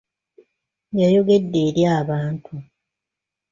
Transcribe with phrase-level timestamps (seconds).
[0.99, 2.55] Yayogedde eri abantu.